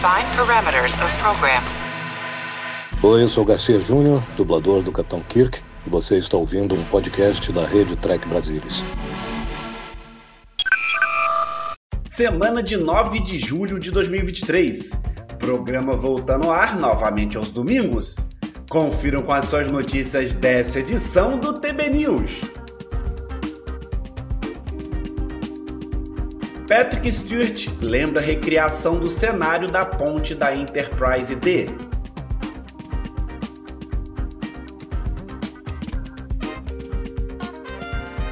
[0.00, 1.62] Define parameters of program.
[3.02, 7.52] Oi, eu sou Garcia Júnior, dublador do Capitão Kirk, e você está ouvindo um podcast
[7.52, 8.82] da Rede Trek Brasilis.
[12.08, 14.92] Semana de 9 de julho de 2023.
[15.38, 18.16] Programa voltando ao ar novamente aos domingos.
[18.70, 22.40] Confiram com as suas notícias dessa edição do TB News.
[26.70, 31.66] Patrick Stewart lembra a recriação do cenário da ponte da Enterprise D.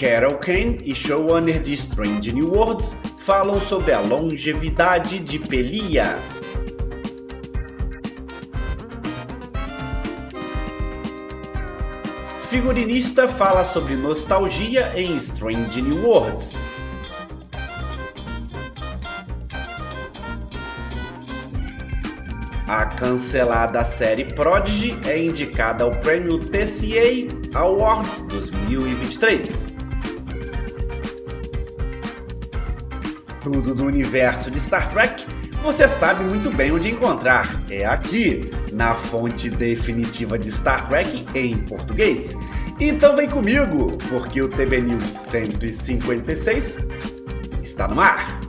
[0.00, 6.16] Carol Kane e showrunner de Strange New Worlds falam sobre a longevidade de Pelia.
[12.48, 16.58] Figurinista fala sobre nostalgia em Strange New Worlds.
[22.72, 29.74] A cancelada série Prodigy é indicada ao prêmio TCA Awards 2023.
[33.42, 35.22] Tudo do universo de Star Trek
[35.62, 37.62] você sabe muito bem onde encontrar.
[37.68, 42.34] É aqui, na fonte definitiva de Star Trek em português.
[42.80, 46.78] Então vem comigo, porque o TB News 156
[47.62, 48.41] está no ar.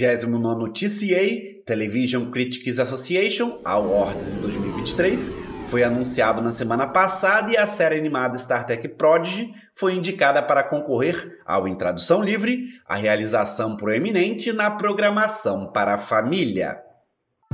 [0.00, 5.30] O 39º TCA, Television Critics Association Awards de 2023,
[5.68, 10.62] foi anunciado na semana passada e a série animada Star Trek Prodigy foi indicada para
[10.62, 16.78] concorrer ao Em Tradução Livre, a realização proeminente na programação para a família.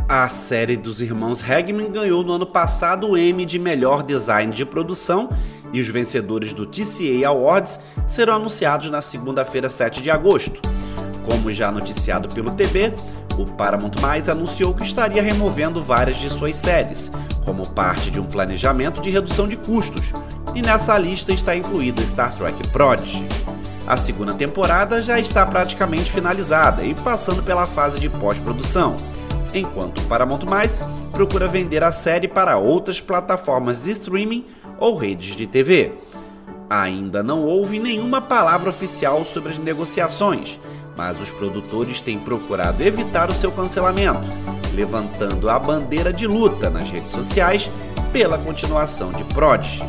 [0.08, 4.64] A série dos irmãos Hagman ganhou no ano passado o Emmy de melhor design de
[4.64, 5.30] produção
[5.72, 10.75] e os vencedores do TCA Awards serão anunciados na segunda-feira, 7 de agosto.
[11.26, 12.94] Como já noticiado pelo TB,
[13.36, 17.10] o Paramount Mais anunciou que estaria removendo várias de suas séries,
[17.44, 20.12] como parte de um planejamento de redução de custos,
[20.54, 23.26] e nessa lista está incluída Star Trek Prodigy.
[23.86, 28.94] A segunda temporada já está praticamente finalizada e passando pela fase de pós-produção,
[29.52, 34.44] enquanto o Paramount Mais procura vender a série para outras plataformas de streaming
[34.78, 35.92] ou redes de TV.
[36.70, 40.58] Ainda não houve nenhuma palavra oficial sobre as negociações,
[40.96, 44.24] mas os produtores têm procurado evitar o seu cancelamento,
[44.74, 47.70] levantando a bandeira de luta nas redes sociais
[48.12, 49.82] pela continuação de Prodigy.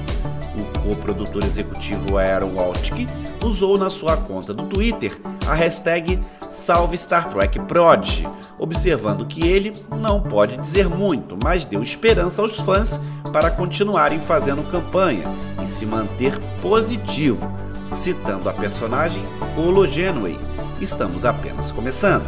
[0.55, 3.07] O co-produtor executivo Aaron Waltke
[3.43, 6.19] usou na sua conta do Twitter a hashtag
[6.49, 12.57] Salve Star Trek Prodigy, observando que ele não pode dizer muito, mas deu esperança aos
[12.57, 12.99] fãs
[13.31, 15.23] para continuarem fazendo campanha
[15.63, 17.51] e se manter positivo,
[17.95, 19.21] citando a personagem
[19.57, 20.37] Olo Genway,
[20.81, 22.25] estamos apenas começando.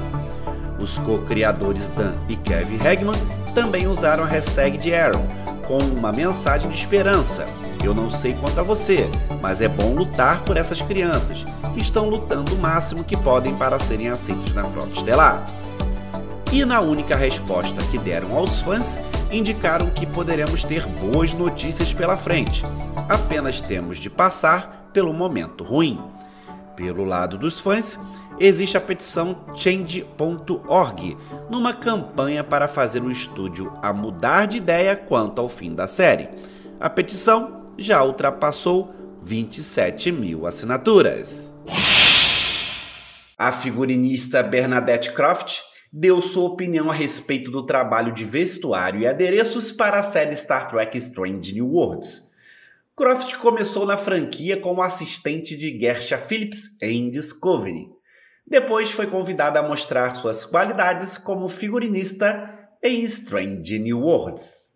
[0.79, 3.19] Os co-criadores Dan e Kevin Hagman
[3.53, 5.25] também usaram a hashtag de Aaron,
[5.67, 7.45] com uma mensagem de esperança.
[7.83, 9.09] Eu não sei quanto a você,
[9.41, 13.79] mas é bom lutar por essas crianças, que estão lutando o máximo que podem para
[13.79, 15.45] serem aceitos na frota estelar.
[16.51, 18.97] E na única resposta que deram aos fãs,
[19.31, 22.65] indicaram que poderemos ter boas notícias pela frente.
[23.07, 26.01] Apenas temos de passar pelo momento ruim.
[26.75, 27.99] Pelo lado dos fãs,
[28.39, 31.17] existe a petição change.org,
[31.49, 36.29] numa campanha para fazer o estúdio a mudar de ideia quanto ao fim da série.
[36.79, 41.53] A petição já ultrapassou 27 mil assinaturas.
[43.37, 45.59] A figurinista Bernadette Croft
[45.91, 50.69] deu sua opinião a respeito do trabalho de vestuário e adereços para a série Star
[50.69, 52.29] Trek Strange New Worlds.
[52.95, 57.98] Croft começou na franquia como assistente de Gersha Phillips em Discovery.
[58.49, 64.69] Depois foi convidada a mostrar suas qualidades como figurinista em Strange New Worlds.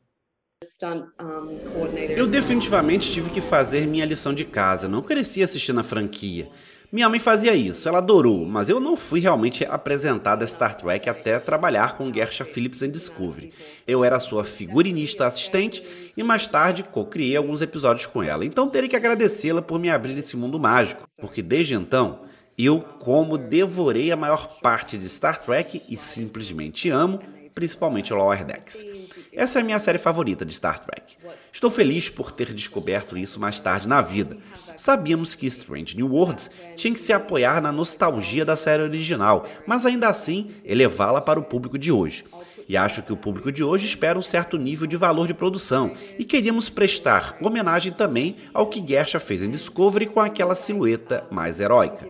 [2.16, 6.50] Eu definitivamente tive que fazer minha lição de casa, não cresci assistindo a franquia.
[6.92, 11.10] Minha mãe fazia isso, ela adorou, mas eu não fui realmente apresentada a Star Trek
[11.10, 13.52] até trabalhar com Gersha Phillips em Discovery.
[13.88, 15.84] Eu era sua figurinista assistente
[16.16, 18.46] e mais tarde co-criei alguns episódios com ela.
[18.46, 22.22] Então terei que agradecê-la por me abrir esse mundo mágico, porque desde então
[22.58, 27.20] eu, como devorei a maior parte de Star Trek e simplesmente amo,
[27.54, 28.86] principalmente Lower Decks.
[29.32, 31.16] Essa é a minha série favorita de Star Trek.
[31.52, 34.38] Estou feliz por ter descoberto isso mais tarde na vida.
[34.78, 39.86] Sabíamos que Strange New Worlds tinha que se apoiar na nostalgia da série original, mas
[39.86, 42.26] ainda assim elevá-la para o público de hoje.
[42.68, 45.94] E acho que o público de hoje espera um certo nível de valor de produção
[46.18, 51.60] e queríamos prestar homenagem também ao que Gersha fez em Discovery com aquela silhueta mais
[51.60, 52.10] heróica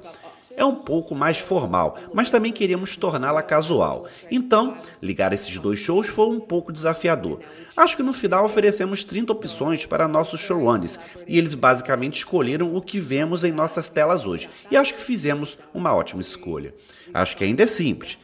[0.56, 4.08] é um pouco mais formal, mas também queríamos torná-la casual.
[4.32, 7.40] Então, ligar esses dois shows foi um pouco desafiador.
[7.76, 12.82] Acho que no final oferecemos 30 opções para nossos showrunners e eles basicamente escolheram o
[12.82, 14.50] que vemos em nossas telas hoje.
[14.70, 16.74] E acho que fizemos uma ótima escolha.
[17.14, 18.20] Acho que ainda é simples,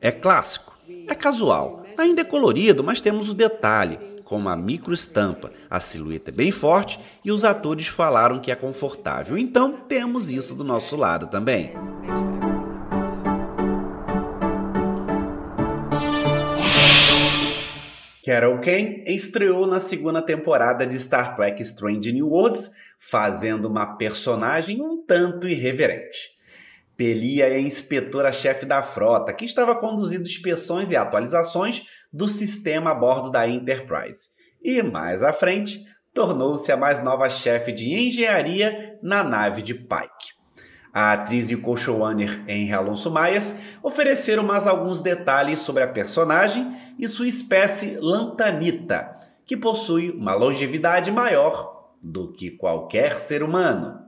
[0.00, 0.76] é clássico,
[1.06, 5.52] é casual, ainda é colorido, mas temos o detalhe com uma micro estampa.
[5.68, 9.36] A silhueta é bem forte e os atores falaram que é confortável.
[9.38, 11.72] Então temos isso do nosso lado também.
[18.24, 24.80] Carol Kane estreou na segunda temporada de Star Trek Strange New Worlds, fazendo uma personagem
[24.80, 26.34] um tanto irreverente.
[26.96, 31.82] Pelia é inspetora-chefe da frota, que estava conduzindo inspeções e atualizações
[32.12, 34.28] do sistema a bordo da Enterprise.
[34.62, 35.80] E mais à frente,
[36.12, 40.34] tornou-se a mais nova chefe de engenharia na nave de Pike.
[40.92, 47.08] A atriz e co-showrunner Henry Alonso Maias ofereceram mais alguns detalhes sobre a personagem e
[47.08, 49.10] sua espécie Lantanita,
[49.44, 53.98] que possui uma longevidade maior do que qualquer ser humano.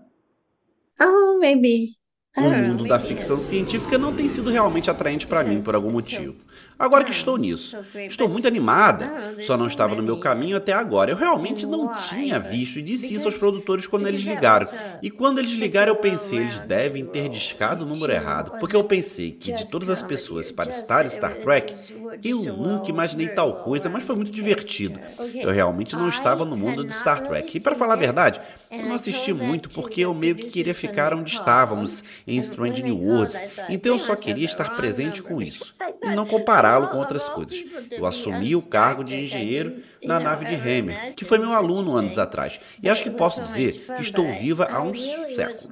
[1.00, 1.96] Oh, maybe.
[2.36, 6.34] O mundo da ficção científica não tem sido realmente atraente para mim por algum motivo.
[6.78, 11.10] Agora que estou nisso, estou muito animada, só não estava no meu caminho até agora.
[11.10, 14.68] Eu realmente não tinha visto e disse isso aos produtores quando eles ligaram.
[15.02, 18.84] E quando eles ligaram, eu pensei, eles devem ter discado o número errado, porque eu
[18.84, 21.74] pensei que de todas as pessoas para estar em Star Trek,
[22.22, 25.00] eu nunca imaginei tal coisa, mas foi muito divertido.
[25.34, 27.56] Eu realmente não estava no mundo de Star Trek.
[27.56, 28.38] E para falar a verdade,
[28.70, 32.98] eu não assisti muito porque eu meio que queria ficar onde estávamos, em Strange New
[32.98, 33.38] Worlds.
[33.68, 35.64] Então eu só queria estar presente com isso
[36.02, 37.62] e não compará-lo com outras coisas.
[37.90, 42.18] Eu assumi o cargo de engenheiro na nave de Hammer, que foi meu aluno anos
[42.18, 45.00] atrás, e acho que posso dizer que estou viva há uns
[45.34, 45.68] séculos.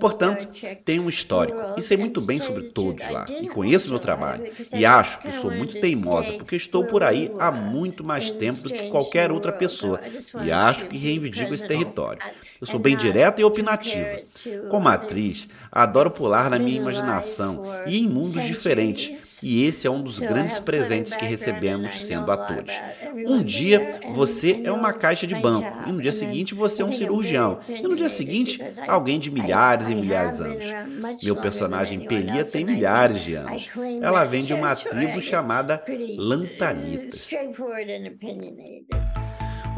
[0.00, 0.48] Portanto,
[0.84, 1.58] tenho um histórico.
[1.76, 5.50] E sei muito bem sobre todos lá, e conheço meu trabalho, e acho que sou
[5.50, 10.00] muito teimosa, porque estou por aí há muito mais tempo do que qualquer outra pessoa,
[10.44, 12.20] e acho que reivindico esse território.
[12.60, 14.20] Eu sou bem direta e opinativa.
[14.68, 20.02] Como atriz, adoro pular na minha imaginação e em mundos diferentes, e esse é um
[20.02, 22.74] dos grandes presentes que recebemos sendo atores.
[23.26, 26.92] Um dia você é uma caixa de banco, e no dia seguinte você é um
[26.92, 31.22] cirurgião, e no dia seguinte alguém de milhares e milhares de anos.
[31.22, 33.68] Meu personagem Pelia tem milhares de anos.
[34.02, 35.82] Ela vem de uma tribo chamada
[36.16, 37.28] Lantanitas.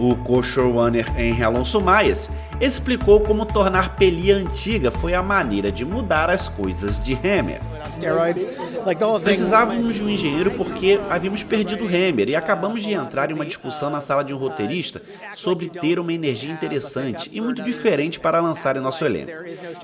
[0.00, 6.31] O co-showrunner Henry Alonso Maias explicou como tornar Pelia antiga foi a maneira de mudar
[6.31, 7.61] as coisas de Hammer.
[9.23, 13.91] Precisávamos de um engenheiro porque havíamos perdido Hammer e acabamos de entrar em uma discussão
[13.91, 15.03] na sala de um roteirista
[15.35, 19.32] sobre ter uma energia interessante e muito diferente para lançar em nosso elenco.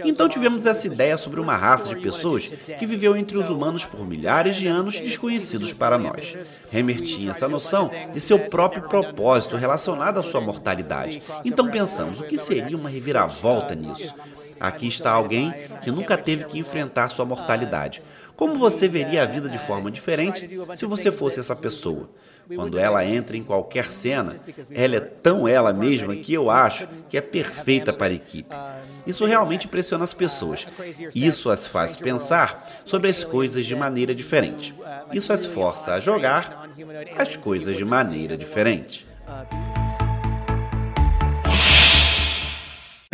[0.04, 2.46] Então tivemos essa ideia sobre uma raça de pessoas
[2.78, 6.37] que viveu entre os humanos por milhares de anos desconhecidos para nós.
[6.72, 11.22] Hammer tinha essa noção de seu próprio propósito relacionado à sua mortalidade.
[11.44, 14.14] Então pensamos, o que seria uma reviravolta nisso?
[14.61, 18.03] Aqui está alguém que nunca teve que enfrentar sua mortalidade.
[18.37, 22.11] Como você veria a vida de forma diferente se você fosse essa pessoa?
[22.55, 24.36] Quando ela entra em qualquer cena,
[24.70, 28.55] ela é tão ela mesma que eu acho que é perfeita para a equipe.
[29.06, 30.67] Isso realmente impressiona as pessoas.
[31.15, 34.75] Isso as faz pensar sobre as coisas de maneira diferente.
[35.13, 36.69] Isso as força a jogar
[37.19, 39.06] as coisas de maneira diferente.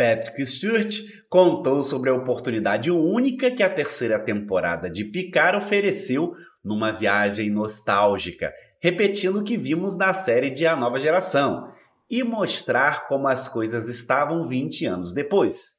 [0.03, 0.93] Patrick Stewart
[1.29, 8.53] contou sobre a oportunidade única que a terceira temporada de Picard ofereceu numa viagem nostálgica,
[8.81, 11.71] repetindo o que vimos na série de A Nova Geração
[12.09, 15.75] e mostrar como as coisas estavam 20 anos depois,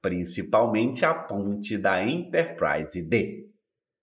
[0.00, 3.48] principalmente a ponte da Enterprise D.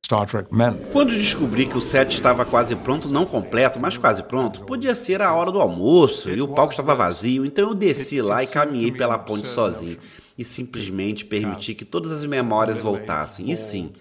[0.09, 0.87] Star Trek meant.
[0.91, 5.21] Quando descobri que o set estava quase pronto, não completo, mas quase pronto, podia ser
[5.21, 8.91] a hora do almoço e o palco estava vazio, então eu desci lá e caminhei
[8.91, 9.99] pela ponte sozinho
[10.35, 13.51] e simplesmente permiti que todas as memórias voltassem.
[13.51, 13.91] E sim,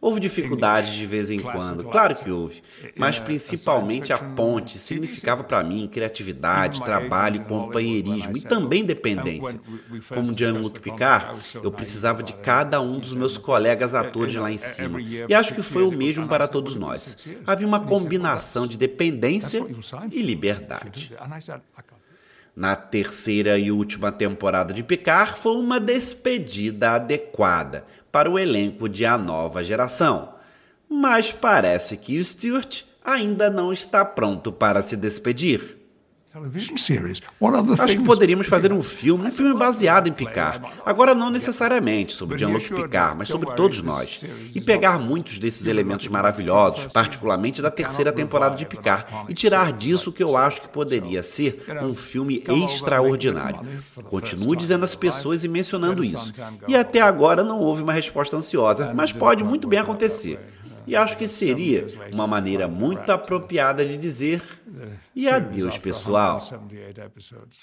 [0.00, 2.62] Houve dificuldades de vez em quando, claro que houve,
[2.96, 9.58] mas principalmente a ponte significava para mim criatividade, trabalho, companheirismo e também dependência.
[10.08, 15.00] Como Jean-Luc Picard, eu precisava de cada um dos meus colegas atores lá em cima,
[15.00, 17.16] e acho que foi o mesmo para todos nós.
[17.46, 19.64] Havia uma combinação de dependência
[20.10, 21.12] e liberdade.
[22.54, 27.84] Na terceira e última temporada de Picard foi uma despedida adequada
[28.16, 30.36] para o elenco de A Nova Geração.
[30.88, 35.76] Mas parece que Stewart ainda não está pronto para se despedir.
[37.82, 40.66] Acho que poderíamos fazer um filme, um filme baseado em Picard.
[40.84, 44.22] Agora, não necessariamente sobre Jean-Luc Picard, mas sobre todos nós.
[44.54, 50.10] E pegar muitos desses elementos maravilhosos, particularmente da terceira temporada de Picard, e tirar disso
[50.10, 53.60] o que eu acho que poderia ser um filme extraordinário.
[54.04, 56.32] Continuo dizendo às pessoas e mencionando isso.
[56.68, 60.38] E até agora não houve uma resposta ansiosa, mas pode muito bem acontecer.
[60.86, 64.42] E acho que seria uma maneira muito apropriada de dizer
[65.14, 66.38] e adeus, pessoal.
[66.38, 67.60] 78 episodes.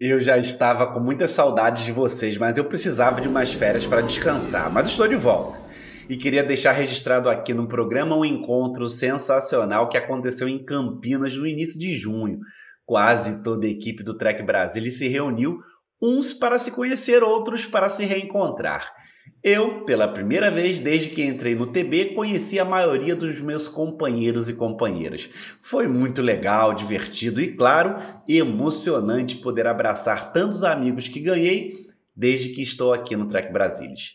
[0.00, 4.00] Eu já estava com muitas saudades de vocês, mas eu precisava de umas férias para
[4.00, 4.72] descansar.
[4.72, 5.60] Mas estou de volta.
[6.08, 11.46] E queria deixar registrado aqui no programa um encontro sensacional que aconteceu em Campinas no
[11.46, 12.40] início de junho.
[12.84, 15.60] Quase toda a equipe do Trek Brasil se reuniu,
[16.02, 18.90] uns para se conhecer, outros para se reencontrar.
[19.42, 24.50] Eu, pela primeira vez desde que entrei no TB, conheci a maioria dos meus companheiros
[24.50, 25.30] e companheiras.
[25.62, 27.96] Foi muito legal, divertido e, claro,
[28.28, 34.10] emocionante poder abraçar tantos amigos que ganhei desde que estou aqui no Trek Brasilis.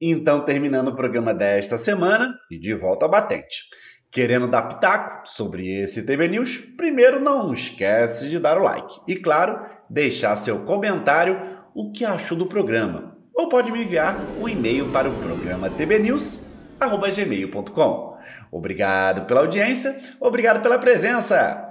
[0.00, 3.64] Então, terminando o programa desta semana e de volta ao batente.
[4.12, 9.16] Querendo dar pitaco sobre esse TV News, primeiro não esquece de dar o like e,
[9.16, 13.09] claro, deixar seu comentário o que achou do programa
[13.40, 18.10] ou pode me enviar um e-mail para o programa tbnews.gmail.com.
[18.52, 21.66] Obrigado pela audiência, obrigado pela presença.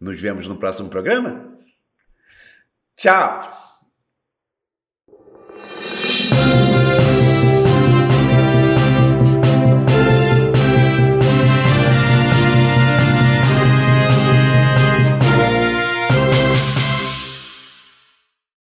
[0.00, 1.52] Nos vemos no próximo programa.
[2.96, 3.52] Tchau!